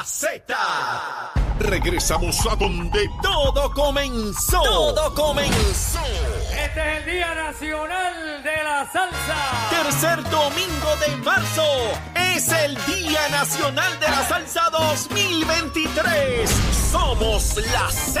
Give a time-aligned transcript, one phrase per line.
[0.00, 0.54] la Z.
[1.58, 4.62] Regresamos a donde todo comenzó.
[4.62, 6.00] Todo comenzó.
[6.52, 9.38] Este es el Día Nacional de la Salsa.
[9.68, 11.66] Tercer domingo de marzo
[12.14, 16.50] es el Día Nacional de la Salsa 2023.
[16.90, 18.20] Somos la Z.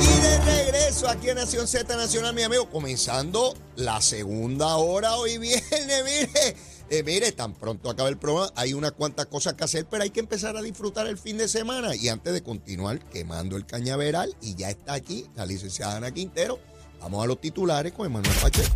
[0.00, 5.38] Y de regreso aquí a Nación Z Nacional, mi amigo, comenzando la segunda hora hoy
[5.38, 5.62] viene,
[6.04, 6.56] mire.
[6.90, 10.10] Eh, mire, tan pronto acaba el programa, hay unas cuantas cosas que hacer, pero hay
[10.10, 11.94] que empezar a disfrutar el fin de semana.
[11.94, 16.58] Y antes de continuar quemando el cañaveral, y ya está aquí la licenciada Ana Quintero,
[17.00, 18.74] vamos a los titulares con Emanuel Pacheco.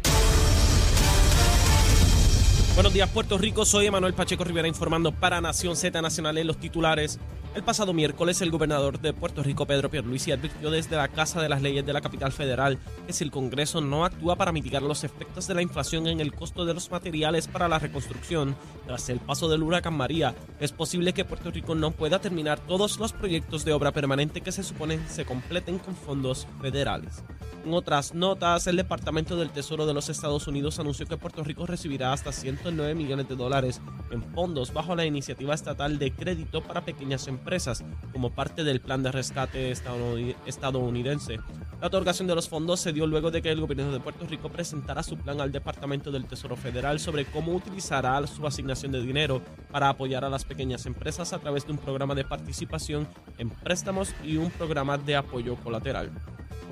[2.75, 3.67] Buenos días, Puerto Rico.
[3.67, 7.19] Soy Emanuel Pacheco Rivera informando para Nación Z Nacional en los titulares.
[7.55, 11.51] El pasado miércoles, el gobernador de Puerto Rico, Pedro Pierluisi, advirtió desde la Casa de
[11.51, 15.05] las Leyes de la capital federal que si el Congreso no actúa para mitigar los
[15.05, 18.57] efectos de la inflación en el costo de los materiales para la reconstrucción
[18.87, 22.99] tras el paso del huracán María, es posible que Puerto Rico no pueda terminar todos
[22.99, 27.23] los proyectos de obra permanente que se suponen se completen con fondos federales.
[27.65, 31.65] En otras notas, el Departamento del Tesoro de los Estados Unidos anunció que Puerto Rico
[31.65, 36.85] recibirá hasta 109 millones de dólares en fondos bajo la iniciativa estatal de crédito para
[36.85, 41.39] pequeñas empresas como parte del plan de rescate estadounid- estadounidense.
[41.81, 44.49] La otorgación de los fondos se dio luego de que el gobierno de Puerto Rico
[44.49, 49.41] presentara su plan al Departamento del Tesoro Federal sobre cómo utilizará su asignación de dinero
[49.71, 53.07] para apoyar a las pequeñas empresas a través de un programa de participación
[53.39, 56.11] en préstamos y un programa de apoyo colateral.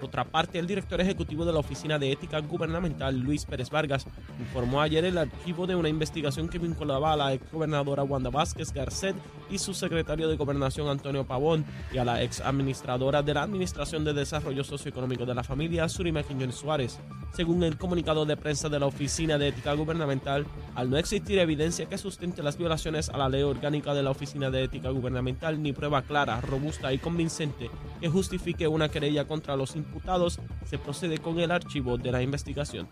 [0.00, 4.06] Por otra parte, el director ejecutivo de la Oficina de Ética Gubernamental, Luis Pérez Vargas,
[4.38, 9.15] informó ayer el archivo de una investigación que vinculaba a la exgobernadora Wanda Vázquez Garcet
[9.50, 14.03] y su secretario de Gobernación Antonio Pavón y a la ex administradora de la Administración
[14.03, 16.99] de Desarrollo Socioeconómico de la Familia, Surima Quiñones Suárez.
[17.34, 21.87] Según el comunicado de prensa de la Oficina de Ética Gubernamental, al no existir evidencia
[21.87, 25.75] que sustente las violaciones a la ley orgánica de la Oficina de Ética Gubernamental ni
[25.75, 27.69] prueba clara, robusta y convincente
[28.00, 32.88] que justifique una querella contra los imputados, se procede con el archivo de la investigación.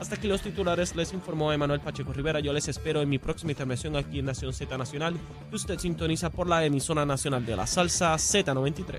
[0.00, 2.40] Hasta aquí los titulares, les informó Emanuel Pacheco Rivera.
[2.40, 5.14] Yo les espero en mi próxima intervención aquí en Nación Z Nacional,
[5.50, 8.98] que usted sintoniza por la emisora nacional de la salsa Z93.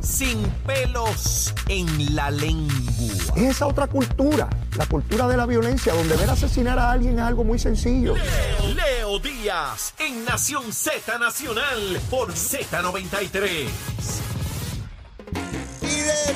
[0.00, 2.74] Sin pelos en la lengua.
[3.36, 7.24] Es esa otra cultura, la cultura de la violencia, donde ver asesinar a alguien es
[7.24, 8.14] algo muy sencillo.
[8.74, 14.37] Leo Díaz en Nación Z Nacional por Z93.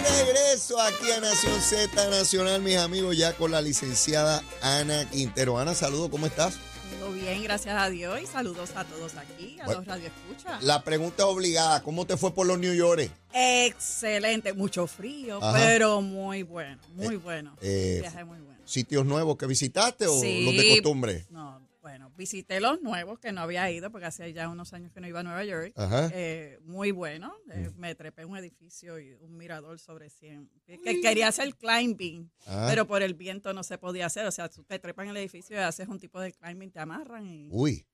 [0.02, 5.58] Regreso aquí a Nación Z Nacional, mis amigos, ya con la licenciada Ana Quintero.
[5.58, 6.54] Ana, saludos, ¿cómo estás?
[6.98, 9.80] Todo bien, gracias a Dios y saludos a todos aquí, a Bueno.
[9.80, 10.62] los radioescuchas.
[10.62, 13.10] La pregunta obligada, ¿cómo te fue por los New York?
[13.32, 15.52] Excelente, mucho frío, Ajá.
[15.56, 17.56] pero muy bueno, muy bueno.
[17.62, 18.58] eh, Viaje muy bueno.
[18.64, 20.44] ¿Sitios nuevos que visitaste o Sí.
[20.44, 21.26] los de costumbre?
[21.30, 21.60] No,
[21.92, 25.06] bueno, visité los nuevos que no había ido porque hace ya unos años que no
[25.06, 25.74] iba a Nueva York.
[26.14, 27.34] Eh, muy bueno.
[27.50, 30.50] Eh, Me trepé en un edificio y un mirador sobre 100.
[30.64, 32.64] Que, que quería hacer climbing, Ah.
[32.70, 34.24] pero por el viento no se podía hacer.
[34.24, 36.80] O sea, tú te trepas en el edificio y haces un tipo de climbing, te
[36.80, 37.50] amarran y...
[37.52, 37.86] Uy,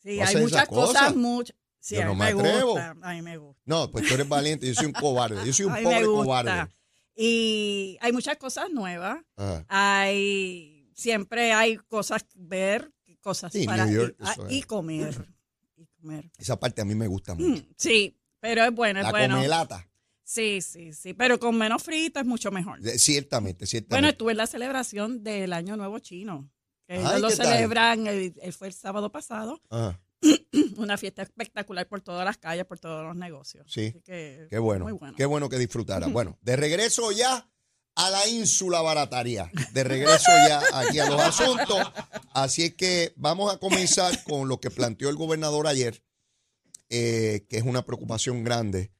[0.00, 0.96] Sí, ¿tú hay muchas cosas?
[1.02, 1.56] cosas, muchas.
[1.80, 2.70] Sí, Yo no me me atrevo.
[2.74, 2.94] gusta.
[3.02, 3.60] A mí me gusta.
[3.64, 6.70] no, pues tú eres valiente, yo soy un cobarde, yo soy un pobre cobarde.
[7.16, 9.18] Y hay muchas cosas nuevas.
[9.34, 9.64] Ajá.
[9.68, 14.52] Hay siempre hay cosas ver, cosas Sí, para New York, y, ah, eso es.
[14.52, 15.28] y comer.
[15.76, 16.30] Y comer.
[16.38, 17.62] Esa parte a mí me gusta mucho.
[17.62, 19.36] Mm, Sí, pero es bueno, es La bueno.
[19.36, 19.84] comelata,
[20.24, 22.80] Sí, sí, sí, pero con menos frito es mucho mejor.
[22.80, 24.10] de- ciertamente, Bueno, ciertamente.
[24.10, 26.50] estuve en la celebración del Año Nuevo Chino.
[26.86, 27.46] Que Ay, ellos lo ¿qué tal?
[27.46, 29.98] celebran, el, el- fue el sábado pasado, Ajá,
[30.76, 33.64] una fiesta espectacular por todas las calles, por todos los negocios.
[33.72, 35.14] Sí, Así que, qué bueno, Muy bueno.
[35.16, 36.06] qué bueno que disfrutara.
[36.08, 37.48] Bueno, de regreso ya
[37.98, 41.78] a la ínsula barataria, de regreso ya aquí a los asuntos.
[42.32, 46.00] Así es que vamos a comenzar con lo que planteó el gobernador ayer,
[46.90, 48.92] eh, que es una preocupación grande.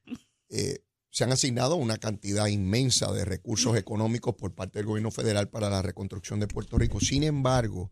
[0.49, 5.49] Eh, se han asignado una cantidad inmensa de recursos económicos por parte del gobierno federal
[5.49, 6.99] para la reconstrucción de Puerto Rico.
[6.99, 7.91] Sin embargo,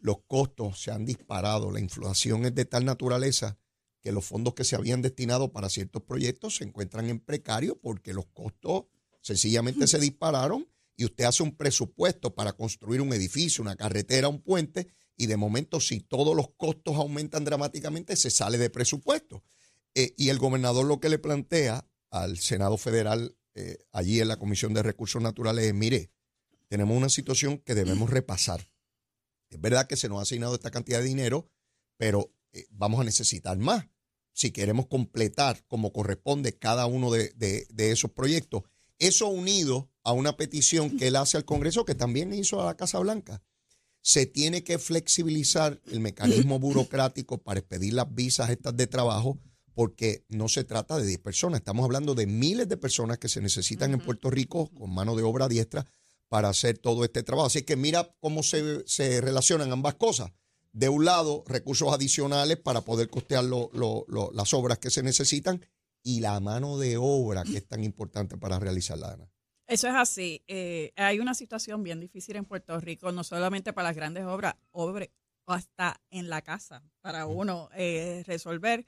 [0.00, 1.70] los costos se han disparado.
[1.70, 3.56] La inflación es de tal naturaleza
[4.00, 8.12] que los fondos que se habían destinado para ciertos proyectos se encuentran en precario porque
[8.12, 8.86] los costos
[9.24, 14.42] Sencillamente se dispararon y usted hace un presupuesto para construir un edificio, una carretera, un
[14.42, 14.86] puente,
[15.16, 19.42] y de momento si todos los costos aumentan dramáticamente, se sale de presupuesto.
[19.94, 24.38] Eh, y el gobernador lo que le plantea al Senado Federal, eh, allí en la
[24.38, 26.10] Comisión de Recursos Naturales, es, mire,
[26.68, 28.68] tenemos una situación que debemos repasar.
[29.48, 31.48] Es verdad que se nos ha asignado esta cantidad de dinero,
[31.96, 33.86] pero eh, vamos a necesitar más
[34.34, 38.64] si queremos completar como corresponde cada uno de, de esos proyectos.
[38.98, 42.76] Eso unido a una petición que él hace al Congreso, que también hizo a la
[42.76, 43.42] Casa Blanca.
[44.02, 49.38] Se tiene que flexibilizar el mecanismo burocrático para expedir las visas estas de trabajo
[49.74, 53.40] porque no se trata de 10 personas, estamos hablando de miles de personas que se
[53.40, 55.86] necesitan en Puerto Rico con mano de obra diestra
[56.28, 57.48] para hacer todo este trabajo.
[57.48, 58.84] Así que mira cómo se,
[59.20, 60.32] relacionan ambas cosas.
[60.72, 65.64] De un lado, recursos adicionales para poder costear las obras que se necesitan
[66.04, 69.28] y la mano de obra que es tan importante para realizar la Ana.
[69.66, 70.44] Eso es así.
[70.46, 74.54] Eh, hay una situación bien difícil en Puerto Rico, no solamente para las grandes obras,
[74.70, 75.08] obras
[75.46, 78.86] hasta en la casa, para uno eh, resolver.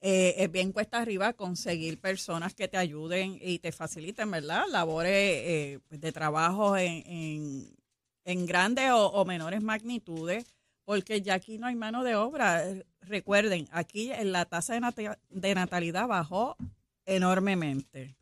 [0.00, 4.64] Eh, es bien cuesta arriba conseguir personas que te ayuden y te faciliten, ¿verdad?
[4.68, 7.76] Labores de trabajo en,
[8.24, 10.44] en, grandes o, menores magnitudes,
[10.84, 12.64] porque ya aquí no hay mano de obra.
[13.02, 16.56] Recuerden, aquí la tasa de, de natalidad bajó
[17.04, 18.16] enormemente.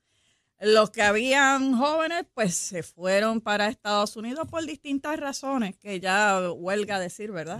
[0.60, 6.52] Los que habían jóvenes, pues se fueron para Estados Unidos por distintas razones, que ya
[6.52, 7.58] huelga decir, ¿verdad?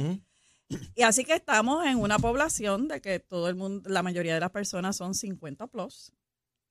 [0.94, 4.40] Y así que estamos en una población de que todo el mundo, la mayoría de
[4.40, 6.12] las personas son 50 plus,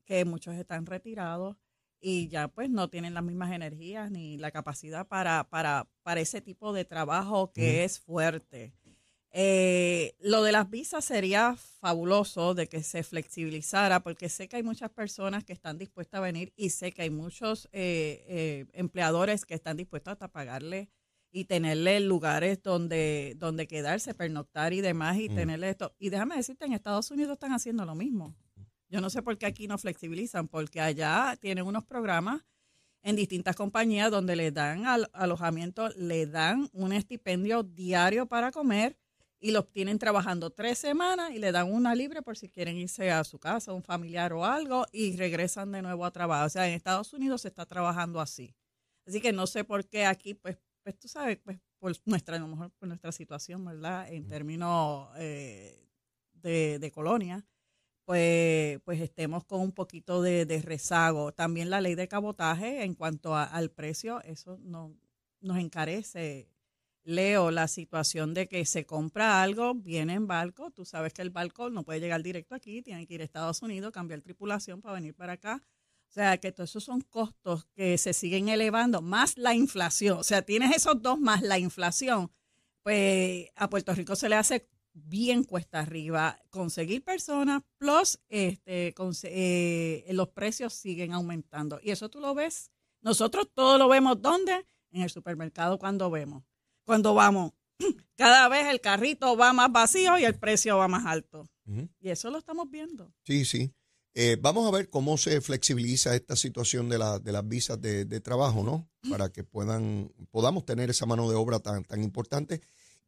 [0.05, 1.57] que muchos están retirados
[1.99, 6.41] y ya pues no tienen las mismas energías ni la capacidad para, para, para ese
[6.41, 8.73] tipo de trabajo que es fuerte.
[9.31, 14.63] Eh, lo de las visas sería fabuloso de que se flexibilizara, porque sé que hay
[14.63, 19.45] muchas personas que están dispuestas a venir y sé que hay muchos eh, eh, empleadores
[19.45, 20.89] que están dispuestos a pagarle
[21.31, 25.35] y tenerle lugares donde, donde quedarse, pernoctar y demás, y mm.
[25.35, 25.95] tenerle esto.
[25.99, 28.35] Y déjame decirte, en Estados Unidos están haciendo lo mismo.
[28.89, 32.41] Yo no sé por qué aquí no flexibilizan, porque allá tienen unos programas
[33.03, 38.97] en distintas compañías donde le dan al, alojamiento, le dan un estipendio diario para comer
[39.39, 43.11] y los tienen trabajando tres semanas y le dan una libre por si quieren irse
[43.11, 46.45] a su casa, un familiar o algo, y regresan de nuevo a trabajar.
[46.45, 48.55] O sea, en Estados Unidos se está trabajando así.
[49.07, 50.57] Así que no sé por qué aquí, pues
[50.89, 54.11] pues tú sabes, pues por nuestra, a lo mejor por nuestra situación, ¿verdad?
[54.11, 55.87] En términos eh,
[56.33, 57.45] de, colonia,
[58.05, 61.31] pues, pues estemos con un poquito de, rezago.
[61.31, 64.97] También la ley de cabotaje en cuanto al precio, eso no,
[65.41, 66.49] nos encarece.
[67.03, 71.29] Leo, la situación de que se compra algo, viene en barco, tú sabes que el
[71.29, 74.95] barco no puede llegar directo aquí, tiene que ir a Estados Unidos, cambiar tripulación para
[74.95, 75.63] venir para acá
[76.09, 80.17] o sea, que todos esos son costos que se siguen elevando, más la inflación.
[80.17, 82.31] O sea, tienes esos dos más la inflación.
[82.81, 90.05] Pues a Puerto Rico se le hace bien cuesta arriba conseguir personas, plus este, eh,
[90.09, 91.79] los precios siguen aumentando.
[91.83, 92.71] Y eso tú lo ves.
[93.01, 94.65] Nosotros todo lo vemos ¿dónde?
[94.91, 96.43] En el supermercado cuando vemos.
[96.89, 97.51] Cuando vamos,
[98.17, 101.47] cada vez el carrito va más vacío y el precio va más alto.
[101.99, 103.13] Y eso lo estamos viendo.
[103.27, 103.71] Sí, sí.
[104.15, 108.89] Eh, vamos a ver cómo se flexibiliza esta situación de, las visas de, trabajo, ¿no?
[109.07, 112.59] Para que puedan, podamos tener esa mano de obra tan, tan importante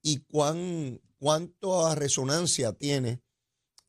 [0.04, 3.20] y cuán, cuánto resonancia tiene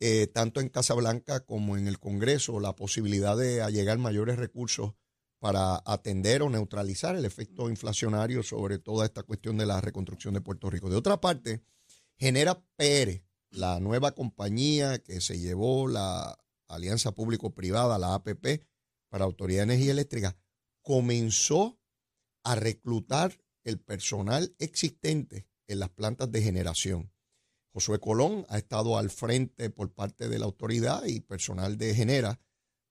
[0.01, 4.95] eh, tanto en Casablanca como en el Congreso la posibilidad de allegar mayores recursos
[5.43, 10.41] para atender o neutralizar el efecto inflacionario sobre toda esta cuestión de la reconstrucción de
[10.41, 10.89] Puerto Rico.
[10.89, 11.65] De otra parte,
[12.17, 18.65] genera PR, la nueva compañía que se llevó la Alianza Público-Privada, la APP,
[19.09, 20.37] para Autoridad de Energía Eléctrica,
[20.81, 21.77] comenzó
[22.45, 27.13] a reclutar el personal existente en las plantas de generación.
[27.73, 32.41] Josué Colón ha estado al frente por parte de la autoridad y personal de Genera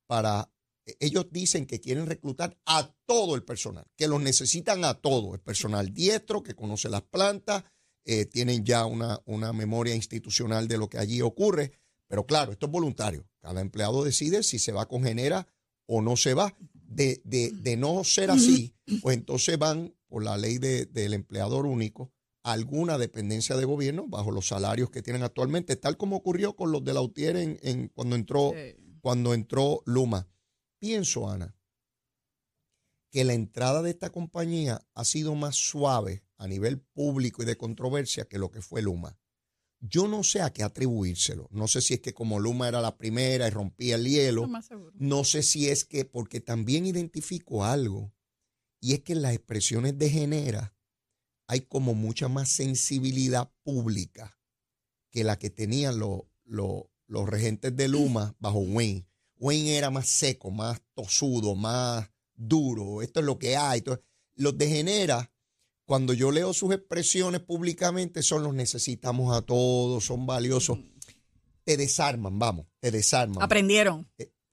[0.06, 0.52] para,
[1.00, 5.40] ellos dicen que quieren reclutar a todo el personal, que los necesitan a todo, el
[5.40, 7.64] personal diestro que conoce las plantas,
[8.04, 11.72] eh, tienen ya una, una memoria institucional de lo que allí ocurre,
[12.08, 13.28] pero claro, esto es voluntario.
[13.40, 15.48] Cada empleado decide si se va con Genera
[15.86, 16.56] o no se va.
[16.74, 22.12] De, de, no ser así, pues entonces van por la ley del empleador único
[22.44, 26.74] a alguna dependencia de gobierno bajo los salarios que tienen actualmente, tal como ocurrió con
[26.74, 28.52] los de la UTIER en, cuando, entró,
[29.00, 30.28] cuando entró Luma.
[30.82, 31.56] Pienso, Ana,
[33.12, 37.56] que la entrada de esta compañía ha sido más suave a nivel público y de
[37.56, 39.20] controversia que lo que fue Luma.
[39.80, 41.48] Yo no sé a qué atribuírselo.
[41.52, 44.50] No sé si es que como Luma era la primera y rompía el hielo.
[44.96, 48.12] No sé si es que, porque también identifico algo,
[48.80, 50.76] y es que en las expresiones de Genera
[51.46, 54.36] hay como mucha más sensibilidad pública
[55.12, 59.11] que la que tenían los, los, los regentes de Luma bajo Wayne.
[59.42, 63.02] Wayne era más seco, más tosudo, más duro.
[63.02, 63.84] Esto es lo que hay.
[64.36, 65.32] Los de Genera,
[65.86, 70.78] cuando yo leo sus expresiones públicamente, son los necesitamos a todos, son valiosos.
[71.64, 73.42] Te desarman, vamos, te desarman.
[73.42, 74.08] Aprendieron.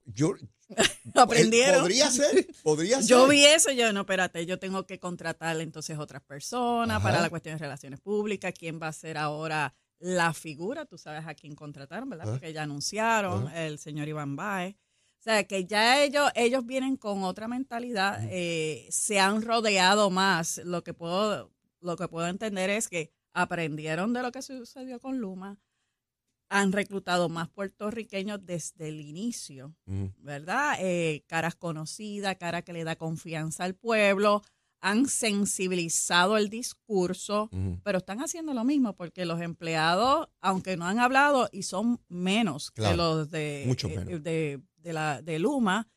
[0.07, 0.35] Yo,
[1.15, 1.83] Aprendieron.
[1.83, 3.09] Podría ser, podría ser.
[3.09, 7.03] Yo vi eso, yo no, espérate, yo tengo que contratar entonces otras personas Ajá.
[7.03, 11.27] para la cuestión de relaciones públicas, quién va a ser ahora la figura, tú sabes
[11.27, 12.27] a quién contrataron, ¿verdad?
[12.31, 14.75] Porque ya anunciaron, el señor Iván Baez.
[14.75, 20.59] O sea, que ya ellos, ellos vienen con otra mentalidad, eh, se han rodeado más.
[20.65, 25.19] Lo que puedo, lo que puedo entender es que aprendieron de lo que sucedió con
[25.19, 25.59] Luma,
[26.51, 29.75] han reclutado más puertorriqueños desde el inicio.
[30.19, 30.77] ¿verdad?
[30.81, 34.43] Eh, caras conocidas, cara que le da confianza al pueblo,
[34.81, 37.51] han sensibilizado el discurso,
[37.83, 42.71] pero están haciendo lo mismo porque los empleados, aunque no han hablado y son menos
[42.71, 44.23] que Claro, los de, mucho eh, menos.
[44.23, 45.89] de, de la, de Luma,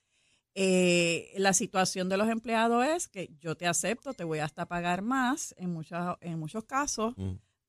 [0.53, 5.01] eh, la situación de los empleados es que yo te acepto, te voy hasta pagar
[5.01, 7.15] más en, muchas, en muchos casos,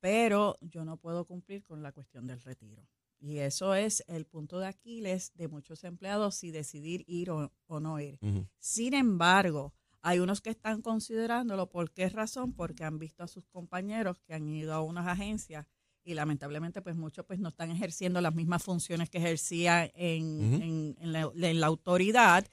[0.00, 2.87] pero yo no puedo cumplir con la cuestión del retiro.
[3.21, 7.78] Y eso es el punto de Aquiles de muchos empleados, si decidir ir o, o
[7.78, 8.19] no ir.
[8.59, 11.68] Sin embargo, hay unos que están considerándolo.
[11.71, 12.52] ¿Por qué razón?
[12.52, 15.66] Porque han visto a sus compañeros que han ido a unas agencias
[16.04, 20.97] y lamentablemente pues muchos pues no están ejerciendo las mismas funciones que ejercían en, en-
[21.00, 22.44] en la, en la autoridad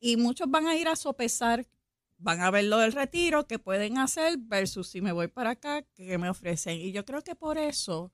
[0.00, 1.66] y muchos van a ir a sopesar,
[2.18, 5.82] van a ver lo del retiro, que pueden hacer versus si me voy para acá,
[5.94, 6.76] que me ofrecen.
[6.80, 8.12] Y yo creo que por eso,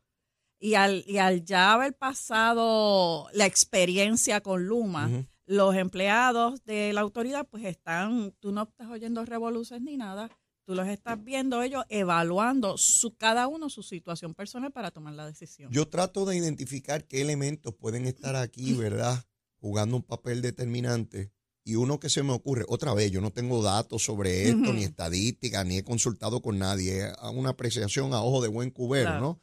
[0.58, 5.08] y al, y al ya haber pasado la experiencia con Luma.
[5.46, 10.30] Los empleados de la autoridad pues están, tú no estás oyendo revoluciones ni nada,
[10.64, 15.26] tú los estás viendo ellos evaluando su, cada uno su situación personal para tomar la
[15.26, 15.70] decisión.
[15.70, 19.24] Yo trato de identificar qué elementos pueden estar aquí, ¿verdad?
[19.60, 21.30] Jugando un papel determinante.
[21.66, 24.84] Y uno que se me ocurre, otra vez, yo no tengo datos sobre esto, ni
[24.84, 27.06] estadística, ni he consultado con nadie.
[27.06, 29.20] Es una apreciación a ojo de buen cubero, Claro.
[29.22, 29.40] ¿no?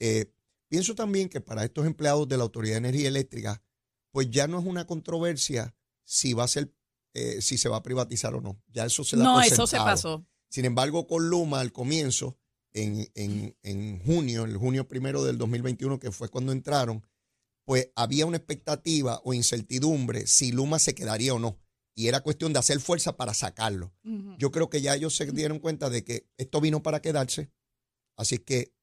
[0.00, 0.32] Eh,
[0.66, 3.62] pienso también que para estos empleados de la Autoridad de Energía Eléctrica,
[4.12, 6.72] pues ya no es una controversia si va a ser,
[7.14, 8.62] eh, si se va a privatizar o no.
[8.68, 10.26] Ya eso se da no, por eso se pasó.
[10.48, 12.38] Sin embargo, con Luma al comienzo,
[12.74, 17.06] en, en- en junio, el junio primero del 2021, que fue cuando entraron,
[17.64, 21.58] pues había una expectativa o incertidumbre si Luma se quedaría o no.
[21.94, 23.94] Y era cuestión de hacer fuerza para sacarlo.
[24.38, 27.50] Yo creo que ya ellos se dieron cuenta de que esto vino para quedarse.
[28.16, 28.74] Así que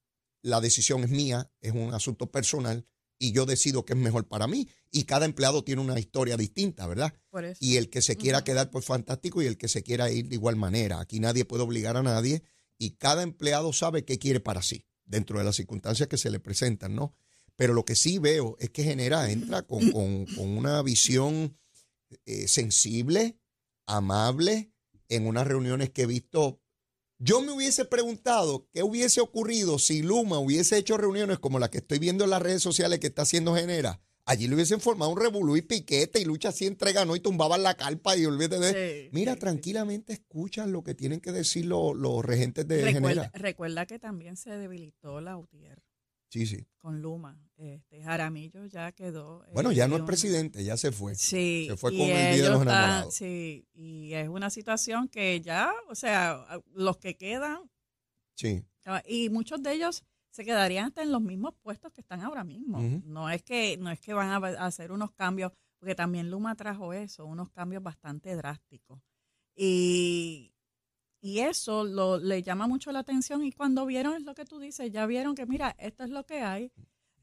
[0.44, 2.88] la decisión es mía, es un asunto personal
[3.20, 4.68] y yo decido qué es mejor para mí.
[4.92, 7.14] Y cada empleado tiene una historia distinta, ¿verdad?
[7.30, 7.58] Por eso.
[7.62, 10.36] Y el que se quiera quedar, pues fantástico, y el que se quiera ir de
[10.36, 11.00] igual manera.
[11.00, 12.42] Aquí nadie puede obligar a nadie
[12.78, 16.40] y cada empleado sabe qué quiere para sí, dentro de las circunstancias que se le
[16.40, 17.14] presentan, ¿no?
[17.56, 21.58] Pero lo que sí veo es que genera, entra con, con- con una visión
[22.26, 23.38] eh, sensible,
[23.86, 24.72] amable,
[25.10, 26.62] en unas reuniones que he visto.
[27.22, 31.80] Yo me hubiese preguntado qué hubiese ocurrido si Luma hubiese hecho reuniones como la que
[31.80, 34.00] estoy viendo en las redes sociales que está haciendo Genera.
[34.26, 37.18] Allí le hubiesen formado un revolú y piquete y lucha así entrega, ¿no?
[37.18, 39.04] Y tumbaban la carpa y olvídate de...
[39.04, 39.40] Sí, Mira, sí, sí.
[39.42, 43.32] tranquilamente escuchan lo que tienen que decir los, los regentes de Recuerda, Genera.
[43.34, 45.82] recuerda que también se debilitó la UTIER
[46.30, 46.66] Sí, sí.
[46.78, 47.38] con Luma.
[47.58, 49.44] Este, Jaramillo ya quedó.
[49.46, 51.16] eh, Bueno, ya no es presidente, ya se fue.
[51.16, 51.66] Sí.
[51.68, 53.14] Se fue con el Día de los Enamorados.
[53.16, 57.70] Sí, y es una situación que ya, o sea, los que quedan,
[58.36, 58.64] Sí.
[58.86, 62.44] ah, y muchos de ellos se quedarían hasta en los mismos puestos que están ahora
[62.44, 62.80] mismo.
[63.04, 66.94] No es que no es que van a hacer unos cambios, porque también Luma trajo
[66.94, 69.02] eso, unos cambios bastante drásticos.
[69.56, 70.54] Y,
[71.22, 74.60] y eso lo, le llama mucho la atención y cuando vieron es lo que tú
[74.60, 76.72] dices, ya vieron que mira, esto es lo que hay.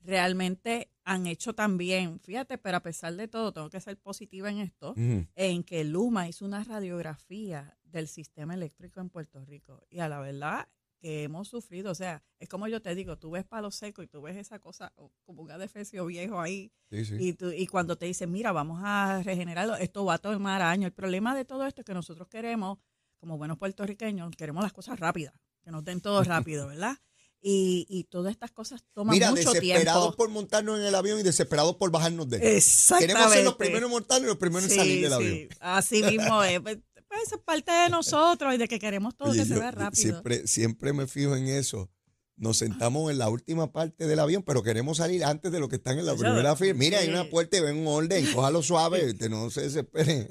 [0.02, 4.58] Realmente han hecho también, fíjate, pero a pesar de todo, tengo que ser positiva en
[4.58, 4.94] esto,
[5.34, 9.84] en que Luma hizo una radiografía del sistema eléctrico en Puerto Rico.
[9.90, 10.68] Y a la verdad
[11.00, 14.06] que hemos sufrido, o sea, es como yo te digo, tú ves palo seco y
[14.06, 14.92] tú ves esa cosa
[15.24, 17.16] como un adefesio viejo ahí, Sí, sí.
[17.18, 20.86] y, tú- y cuando te dicen, mira, vamos a regenerarlo, esto va a tomar años.
[20.86, 22.78] El problema de todo esto es que nosotros queremos,
[23.18, 26.96] como buenos puertorriqueños, queremos las cosas rápidas, que nos den todo rápido, ¿verdad?
[27.40, 30.16] Y, y todas estas cosas toman Mira, mucho desesperados tiempo.
[30.16, 32.42] por montarnos en el avión y desesperados por bajarnos de él.
[32.56, 33.12] Exactamente.
[33.12, 35.48] Queremos ser los primeros en montarnos y los primeros en salir del avión.
[35.60, 36.60] Así mismo es.
[36.60, 39.70] Pues, pues, es parte de nosotros y de que queremos todo Oye, que se vea
[39.70, 40.02] rápido.
[40.02, 41.88] Siempre, siempre me fijo en eso.
[42.36, 45.76] nos sentamos en la última parte del avión, pero queremos salir antes de lo que
[45.76, 46.74] están en la primera fila.
[46.74, 50.28] Mira, hay una puerta y ven un orden, cójalo suave, no se desesperen.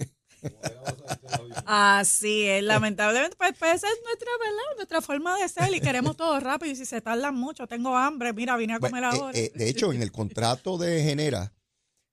[1.65, 4.75] Así es, lamentablemente, pues, pues esa es nuestra, ¿verdad?
[4.75, 8.33] Nuestra forma de ser y queremos todo rápido y si se tardan mucho, tengo hambre,
[8.33, 9.37] mira, vine a comer Bueno, eh, ahora.
[9.39, 11.53] eh, de hecho, en el contrato de Genera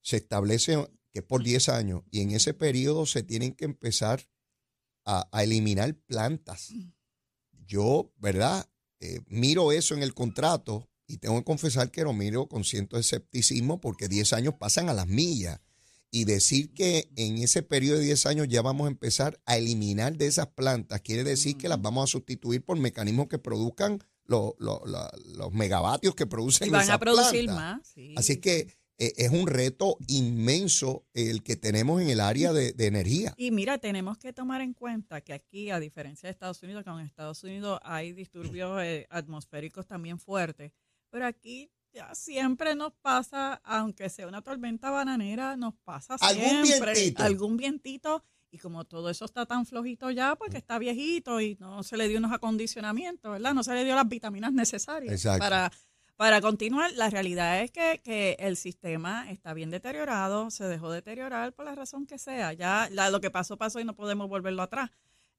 [0.01, 4.27] se establece que es por 10 años y en ese periodo se tienen que empezar
[5.05, 6.73] a, a eliminar plantas.
[7.67, 8.67] Yo, ¿verdad?
[9.01, 12.97] Eh, miro eso en el contrato y tengo que confesar que lo miro con ciento
[12.97, 15.61] de escepticismo porque 10 años pasan a las millas.
[16.15, 20.19] Y decir que en ese periodo de 10 años ya vamos a empezar a eliminar
[20.19, 25.53] de esas plantas quiere decir que las vamos a sustituir por mecanismos que produzcan los
[25.53, 27.79] megavatios que producen y van esas a producir plantas.
[27.79, 27.89] más.
[27.89, 28.15] sí.
[28.17, 32.87] Así que eh, es un reto inmenso el que tenemos en el área de, de
[32.87, 33.35] energía.
[33.37, 36.91] Y mira, tenemos que tomar en cuenta que aquí, a diferencia de Estados Unidos, que
[36.91, 40.73] en Estados Unidos hay disturbios eh, atmosféricos también fuertes,
[41.11, 46.93] pero aquí ya siempre nos pasa, aunque sea una tormenta bananera, nos pasa Algún siempre
[46.95, 47.23] vientito.
[47.23, 48.25] algún vientito.
[48.51, 52.09] Y como todo eso está tan flojito ya, porque está viejito y no se le
[52.09, 53.55] dio unos acondicionamientos, ¿verdad?
[53.55, 55.39] No se le dio las vitaminas necesarias Exacto.
[55.39, 55.73] para
[56.17, 61.53] para continuar, la realidad es que, que el sistema está bien deteriorado, se dejó deteriorar
[61.53, 62.53] por la razón que sea.
[62.53, 64.91] Ya la- lo que pasó, pasó y no podemos volverlo atrás.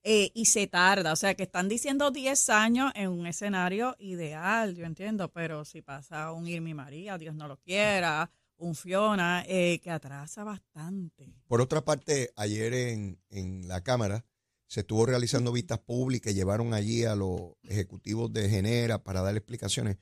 [0.05, 4.75] Eh, y se tarda, o sea que están diciendo 10 años en un escenario ideal,
[4.75, 9.79] yo entiendo, pero si pasa un Irmi María, Dios no lo quiera, un Fiona, eh,
[9.81, 11.33] que atrasa bastante.
[11.47, 14.25] Por otra parte, ayer en, en la Cámara
[14.67, 19.99] se estuvo realizando vistas públicas, llevaron allí a los ejecutivos de Genera para dar explicaciones.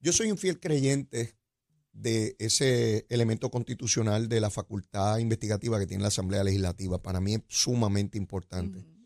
[0.00, 1.36] Yo soy un fiel creyente
[1.92, 7.02] de ese elemento constitucional de la facultad investigativa que tiene la Asamblea Legislativa.
[7.02, 8.97] Para mí es sumamente importante.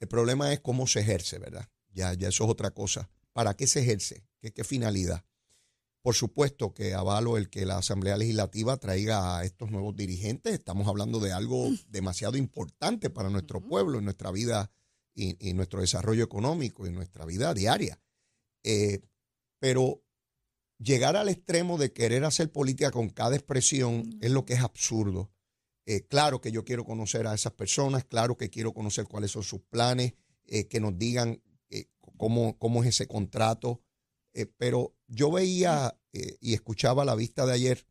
[0.00, 1.68] El problema es cómo se ejerce, ¿verdad?
[1.92, 3.10] Ya, ya eso es otra cosa.
[3.32, 4.26] ¿Para qué se ejerce?
[4.40, 5.24] ¿Qué, qué finalidad?
[6.02, 10.54] Por supuesto que avalo el que la Asamblea Legislativa traiga a estos nuevos dirigentes.
[10.54, 14.70] Estamos hablando de algo demasiado importante para nuestro pueblo, en nuestra vida
[15.14, 18.00] y, y nuestro desarrollo económico y nuestra vida diaria.
[18.62, 19.00] Eh,
[19.58, 20.02] pero
[20.78, 25.30] llegar al extremo de querer hacer política con cada expresión es lo que es absurdo.
[25.90, 29.42] Eh, claro que yo quiero conocer a esas personas, claro que quiero conocer cuáles son
[29.42, 30.12] sus planes,
[30.44, 31.86] eh, que nos digan eh,
[32.18, 33.80] cómo, cómo es ese contrato.
[34.34, 35.98] Eh, pero yo veía
[36.40, 37.86] y escuchaba la vista de ayer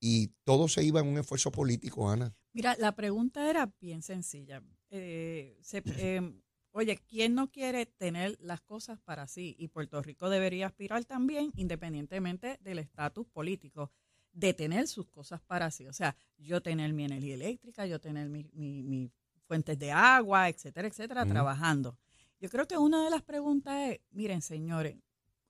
[0.00, 2.34] y todo se iba en un esfuerzo político, Ana.
[2.54, 4.62] Mira, la pregunta era bien sencilla.
[4.88, 5.56] Se-
[5.98, 6.32] eh,
[6.70, 9.56] oye, ¿quién no quiere tener las cosas para sí?
[9.58, 13.92] Y Puerto Rico debería aspirar también, independientemente del estatus político,
[14.32, 15.86] de tener sus cosas para sí.
[15.86, 19.10] O sea, yo tener mi energía eléctrica, yo tener mis mi, mi
[19.46, 21.98] fuentes de agua, etcétera, etcétera, trabajando.
[22.38, 24.96] Yo creo que una de las preguntas es, miren, señores,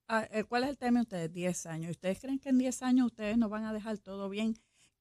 [0.09, 1.33] ah, eh, ¿cuál es el tema de ustedes?
[1.33, 1.91] 10 años.
[1.91, 4.57] ¿Ustedes creen que en 10 años ustedes nos van a dejar todo bien?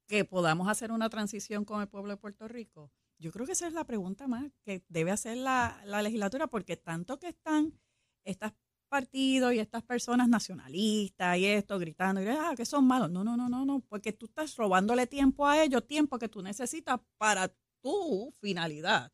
[0.10, 2.92] que podamos hacer una transición con el pueblo de Puerto Rico?
[3.20, 6.78] Yo creo que esa es la pregunta más que debe hacer la, la legislatura, porque
[6.78, 7.80] tanto que están
[8.24, 8.52] estos
[8.90, 13.10] partidos y estas personas nacionalistas y esto gritando, y, ah, que son malos.
[13.10, 16.42] No, no, no, no, no, porque tú estás robándole tiempo a ellos, tiempo que tú
[16.42, 19.12] necesitas para tu finalidad.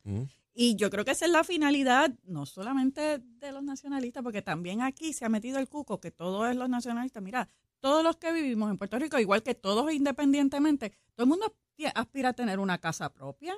[0.52, 4.80] Y yo creo que esa es la finalidad, no solamente de los nacionalistas, porque también
[4.80, 7.22] aquí se ha metido el cuco, que todos es los nacionalistas.
[7.22, 7.48] Mira,
[7.80, 11.54] todos los que vivimos en Puerto Rico, igual que todos independientemente, todo el mundo
[11.94, 13.54] aspira a tener una casa propia.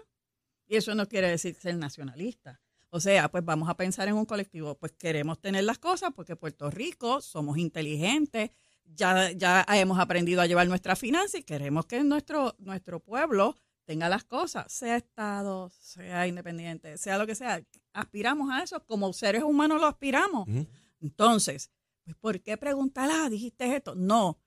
[0.67, 2.61] Y eso no quiere decir ser nacionalista.
[2.91, 6.37] O sea, pues vamos a pensar en un colectivo, pues queremos tener las cosas porque
[6.37, 8.51] Puerto Rico somos inteligentes,
[8.85, 14.09] ya, ya hemos aprendido a llevar nuestra finanzas y queremos que nuestro, nuestro pueblo tenga
[14.09, 17.63] las cosas, sea Estado, sea independiente, sea lo que sea.
[17.93, 20.49] Aspiramos a eso, como seres humanos lo aspiramos.
[21.01, 21.71] Entonces,
[22.05, 23.95] pues, ¿por qué preguntar, ah, dijiste esto?
[23.95, 24.39] No.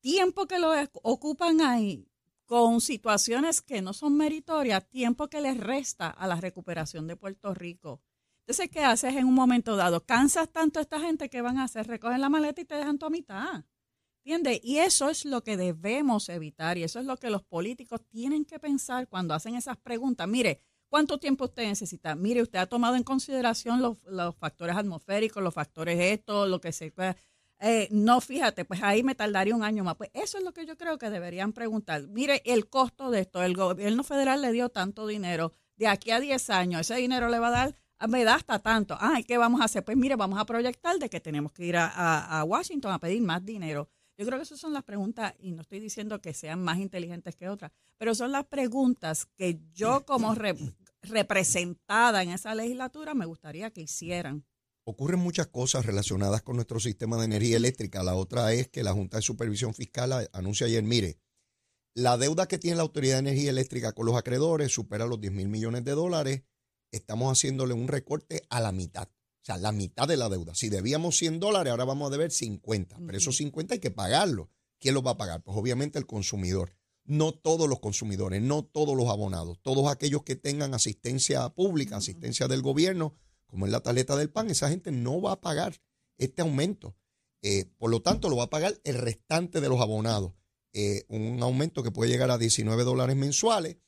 [0.00, 2.08] Tiempo que lo ocupan ahí
[2.46, 7.52] con situaciones que no son meritorias, tiempo que les resta a la recuperación de Puerto
[7.52, 8.00] Rico.
[8.46, 10.04] Entonces, ¿qué haces en un momento dado?
[10.04, 12.98] Cansas tanto a esta gente que van a hacer, recogen la maleta y te dejan
[12.98, 13.64] tu mitad.
[14.24, 14.60] ¿Entiendes?
[14.62, 18.44] Y eso es lo que debemos evitar y eso es lo que los políticos tienen
[18.44, 20.26] que pensar cuando hacen esas preguntas.
[20.28, 22.14] Mire, ¿cuánto tiempo usted necesita?
[22.14, 26.72] Mire, usted ha tomado en consideración los, los factores atmosféricos, los factores esto, lo que
[26.72, 26.92] se...
[27.60, 29.96] eh, no, fíjate, pues ahí me tardaría un año más.
[29.96, 32.06] Pues eso es lo que yo creo que deberían preguntar.
[32.08, 36.20] Mire, el costo de esto, el gobierno federal le dio tanto dinero, de aquí a
[36.20, 38.96] 10 años, ese dinero le va a dar, ah, me da hasta tanto.
[39.00, 39.84] Ah, ¿y qué vamos a hacer?
[39.84, 43.44] Pues mire, vamos a proyectar de que tenemos que ir a, Washington a pedir más
[43.44, 43.88] dinero.
[44.18, 47.36] Yo creo que esas son las preguntas, y no estoy diciendo que sean más inteligentes
[47.36, 50.56] que otras, pero son las preguntas que yo como re-
[51.02, 54.44] representada en esa legislatura me gustaría que hicieran.
[54.88, 58.04] Ocurren muchas cosas relacionadas con nuestro sistema de energía eléctrica.
[58.04, 61.18] La otra es que la Junta de Supervisión Fiscal anuncia ayer, mire,
[61.92, 65.32] la deuda que tiene la Autoridad de Energía Eléctrica con los acreedores supera los 10
[65.32, 66.44] mil millones de dólares.
[66.92, 69.08] Estamos haciéndole un recorte a la mitad.
[69.08, 70.54] O sea, la mitad de la deuda.
[70.54, 72.98] Si debíamos 100 dólares, ahora vamos a deber 50.
[73.04, 74.50] Pero esos 50 hay que pagarlo.
[74.78, 75.42] ¿Quién los va a pagar?
[75.42, 76.76] Pues obviamente el consumidor.
[77.04, 82.46] No todos los consumidores, no todos los abonados, todos aquellos que tengan asistencia pública, asistencia
[82.46, 83.16] del gobierno,
[83.56, 85.80] como es la tarjeta del PAN, esa gente no va a pagar
[86.18, 86.94] este aumento.
[87.40, 90.34] Eh, por lo tanto, lo va a pagar el restante de los abonados.
[90.74, 93.78] Eh, un aumento que puede llegar a 19 dólares mensuales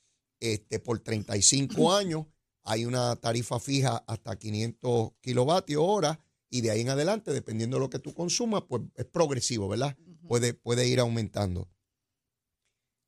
[0.41, 2.25] este, por 35 años.
[2.63, 7.81] Hay una tarifa fija hasta 500 kilovatios hora y de ahí en adelante, dependiendo de
[7.81, 9.99] lo que tú consumas, pues es progresivo, ¿verdad?
[10.27, 11.69] Puede, puede ir aumentando.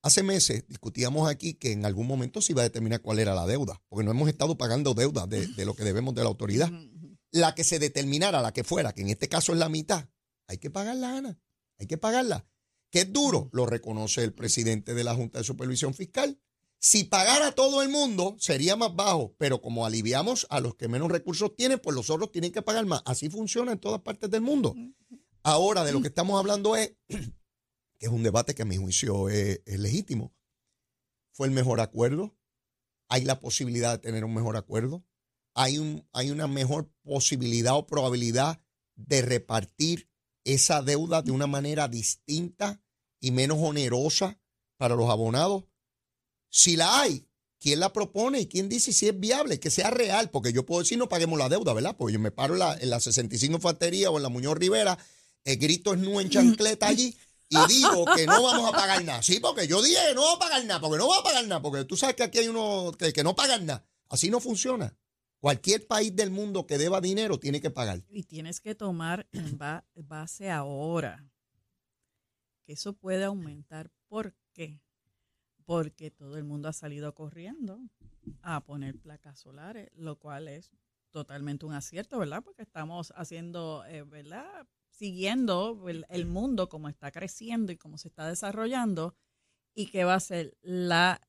[0.02, 3.46] Hace meses discutíamos aquí que en algún momento se iba a determinar cuál era la
[3.46, 6.70] deuda, porque no hemos estado pagando deuda de, de lo que debemos de la autoridad.
[7.32, 10.08] La que se determinara, la que fuera, que en este caso es la mitad,
[10.50, 11.38] hay que pagarla, Ana.
[11.78, 12.44] Hay que pagarla.
[12.90, 16.40] Que es duro, lo reconoce el presidente de la Junta de Supervisión Fiscal.
[16.80, 21.08] Si pagara todo el mundo, sería más bajo, pero como aliviamos a los que menos
[21.08, 23.02] recursos tienen, pues los otros tienen que pagar más.
[23.04, 24.74] Así funciona en todas partes del mundo.
[25.44, 26.94] Ahora, de lo que estamos hablando es
[28.00, 30.34] que es un debate que a mi juicio es, es legítimo.
[31.32, 32.34] ¿Fue el mejor acuerdo?
[33.08, 35.04] ¿Hay la posibilidad de tener un mejor acuerdo?
[35.54, 38.62] ¿Hay, un, hay una mejor posibilidad o probabilidad
[38.96, 40.08] de repartir
[40.44, 42.82] esa deuda de una manera distinta
[43.20, 44.40] y menos onerosa
[44.78, 45.64] para los abonados?
[46.48, 50.30] Si la hay, ¿quién la propone y quién dice si es viable, que sea real?
[50.30, 51.96] Porque yo puedo decir no paguemos la deuda, ¿verdad?
[51.98, 54.98] Porque yo me paro en la, en la 65 Infantería o en la Muñoz Rivera,
[55.44, 57.14] el grito es nu en chancleta allí
[57.50, 59.22] y digo que no vamos a pagar nada.
[59.22, 61.46] Sí, porque yo dije que no vamos a pagar nada, porque no vamos a pagar
[61.46, 63.84] nada, porque tú sabes que aquí hay uno que, no pagan nada.
[64.08, 64.96] Así no funciona.
[65.40, 68.02] Cualquier país del mundo que deba dinero tiene que pagar.
[68.08, 71.28] Y tienes que tomar en ba- base ahora
[72.64, 73.90] que eso puede aumentar.
[74.06, 74.80] ¿Por qué?
[75.64, 77.80] Porque todo el mundo ha salido corriendo
[78.42, 80.70] a poner placas solares, lo cual es
[81.10, 82.42] totalmente un acierto, ¿verdad?
[82.44, 84.66] Porque estamos haciendo, eh, ¿verdad?
[85.00, 89.14] Siguiendo el, el mundo como está creciendo y cómo se está desarrollando
[89.74, 91.22] y que va a ser la,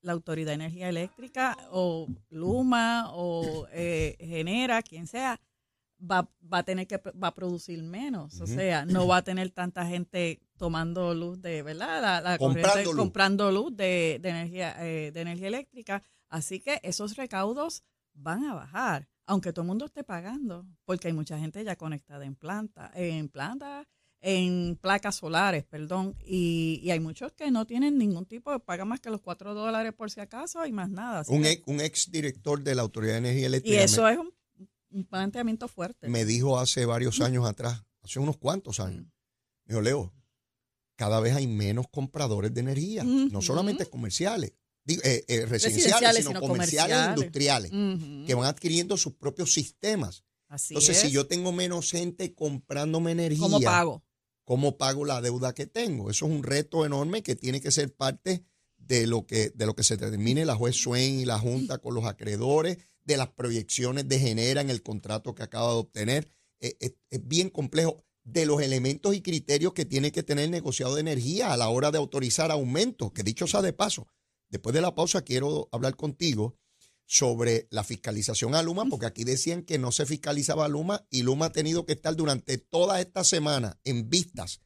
[0.00, 5.38] la Autoridad de Energía Eléctrica o Luma o eh, Genera, quien sea,
[6.00, 8.40] va, va a tener que va a producir menos.
[8.40, 12.00] O sea, no va a tener tanta gente tomando luz de, ¿verdad?
[12.00, 12.96] La, la corriente- Comprando luz.
[12.98, 16.02] comprando luz de, de energía, eh, de energía eléctrica.
[16.30, 17.82] Así que esos recaudos
[18.14, 22.24] van a bajar, aunque todo el mundo esté pagando, porque hay mucha gente ya conectada
[22.24, 23.86] en planta, en planta,
[24.20, 28.84] en placas solares, perdón, y, y hay muchos que no tienen ningún tipo de paga
[28.84, 31.22] más que los 4 dólares por si acaso y más nada.
[31.28, 34.12] Un que- ex, un ex director de la Autoridad de Energía y Eléctrica eso me,
[34.12, 34.34] es un,
[34.90, 36.08] un planteamiento fuerte.
[36.08, 39.04] me dijo hace varios años atrás, hace unos cuantos años,
[39.66, 40.12] me dijo, Leo,
[40.96, 44.52] cada vez hay menos compradores de energía, no solamente comerciales,
[44.88, 47.72] eh, eh, residenciales, sino, sino comerciales e comerciales.
[47.72, 50.24] industriales, que van adquiriendo sus propios sistemas.
[50.48, 51.02] Así Entonces, es.
[51.02, 54.02] si yo tengo menos gente comprándome energía, ¿Cómo pago?
[54.44, 56.10] ¿cómo pago la deuda que tengo?
[56.10, 58.46] Eso es un reto enorme que tiene que ser parte
[58.78, 61.94] de lo que, de lo que se determine la juez Swain y la Junta con
[61.94, 66.28] los acreedores, de las proyecciones de genera en el contrato que acaba de obtener.
[66.60, 68.04] Eh, eh, es bien complejo.
[68.24, 71.70] De los elementos y criterios que tiene que tener el negociado de energía a la
[71.70, 74.06] hora de autorizar aumentos, que dicho sea de paso,
[74.48, 76.56] después de la pausa quiero hablar contigo
[77.08, 81.22] sobre la fiscalización a Luma, porque aquí decían que no se fiscalizaba a Luma y
[81.22, 84.60] Luma ha tenido que estar durante toda esta semana en vistas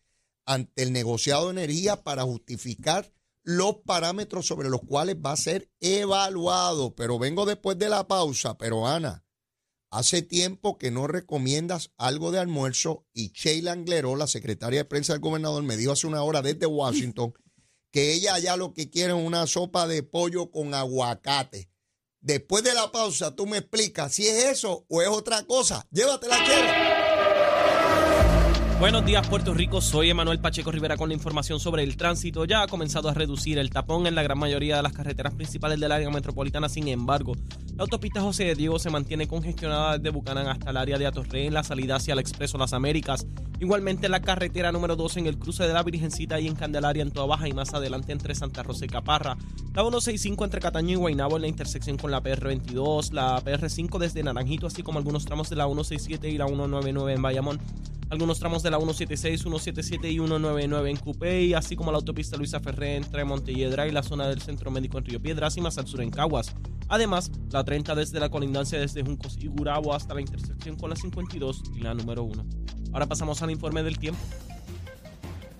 [0.45, 3.13] ante el negociado de energía para justificar
[3.45, 6.95] los parámetros sobre los cuales va a ser evaluado.
[6.97, 9.25] Pero vengo después de la pausa, pero Ana,
[9.91, 15.13] hace tiempo que no recomiendas algo de almuerzo y Sheila Angleró, la secretaria de prensa
[15.13, 17.35] del gobernador, me dijo hace una hora desde Washington
[17.93, 21.69] que ella ya lo que quiere es una sopa de pollo con aguacate.
[22.21, 25.87] Después de la pausa, tú me explicas si es eso o es otra cosa.
[25.91, 27.02] Llévatela, Chela.
[28.83, 32.47] Buenos días Puerto Rico, soy Emanuel Pacheco Rivera con la información sobre el tránsito.
[32.47, 35.79] Ya ha comenzado a reducir el tapón en la gran mayoría de las carreteras principales
[35.79, 36.69] del área metropolitana.
[36.69, 37.35] Sin embargo,
[37.77, 41.47] la autopista José de Diego se mantiene congestionada desde Bucanán hasta el área de Atorrey
[41.47, 43.25] en la salida hacia el Expreso Las Américas.
[43.61, 47.13] Igualmente la carretera número 2 en el cruce de la Virgencita y en Candelaria en
[47.13, 49.37] Toa Baja y más adelante entre Santa Rosa y Caparra.
[49.75, 54.25] La 165 entre Cataño y Guaynabo en la intersección con la PR22, la PR5 desde
[54.25, 57.61] Naranjito así como algunos tramos de la 167 y la 199 en Bayamón
[58.13, 62.61] algunos tramos de la 176, 177 y 199 en Cupey, así como la autopista Luisa
[62.61, 65.87] Ferré entre Montelledra y la zona del Centro Médico en Río Piedras y más al
[65.87, 66.55] sur en Caguas.
[66.89, 70.97] Además, la 30 desde la colindancia desde Juncos y Gurabo hasta la intersección con la
[70.97, 72.45] 52 y la número 1.
[72.93, 74.21] Ahora pasamos al informe del tiempo.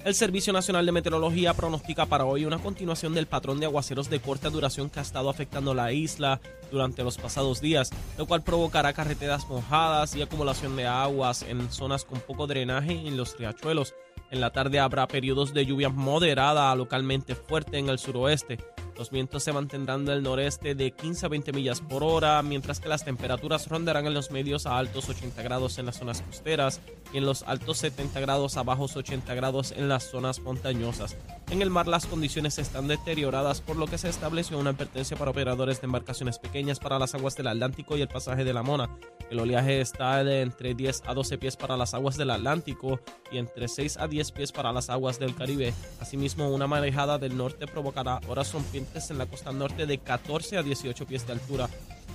[0.05, 4.19] El Servicio Nacional de Meteorología pronostica para hoy una continuación del patrón de aguaceros de
[4.19, 6.41] corta duración que ha estado afectando la isla
[6.73, 12.05] durante los pasados días, lo cual provocará carreteras mojadas y acumulación de aguas en zonas
[12.05, 13.95] con poco drenaje en los riachuelos.
[14.33, 18.59] En la tarde habrá periodos de lluvia moderada a localmente fuerte en el suroeste.
[18.97, 22.89] Los vientos se mantendrán del noreste de 15 a 20 millas por hora, mientras que
[22.89, 26.81] las temperaturas rondarán en los medios a altos 80 grados en las zonas costeras
[27.13, 31.17] y en los altos 70 grados a bajos 80 grados en las zonas montañosas.
[31.53, 35.33] En el mar las condiciones están deterioradas por lo que se estableció una advertencia para
[35.33, 38.89] operadores de embarcaciones pequeñas para las aguas del Atlántico y el pasaje de la Mona.
[39.31, 43.37] El oleaje está de entre 10 a 12 pies para las aguas del Atlántico y
[43.37, 45.75] entre 6 a 10 pies para las aguas del Caribe.
[46.01, 50.63] Asimismo, una marejada del norte provocará horas rompientes en la costa norte de 14 a
[50.63, 51.69] 18 pies de altura.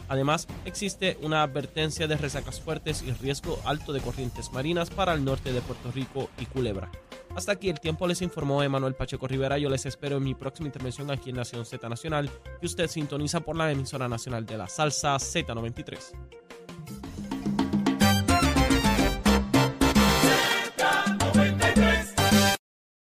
[0.07, 5.25] Además, existe una advertencia de resacas fuertes y riesgo alto de corrientes marinas para el
[5.25, 6.91] norte de Puerto Rico y Culebra.
[7.35, 9.57] Hasta aquí el tiempo les informó Emanuel Pacheco Rivera.
[9.57, 13.41] Yo les espero en mi próxima intervención aquí en Nación Z Nacional, que usted sintoniza
[13.41, 17.26] por la emisora nacional de la salsa Z93.